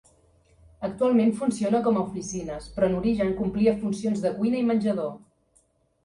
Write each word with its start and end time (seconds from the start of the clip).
Actualment 0.85 1.33
funciona 1.41 1.81
com 1.87 1.99
a 1.99 2.05
oficines, 2.11 2.69
però 2.77 2.89
en 2.93 2.97
origen 3.01 3.33
complia 3.41 3.75
funcions 3.83 4.23
de 4.25 4.31
cuina 4.39 4.59
i 4.63 4.63
menjador. 4.71 5.13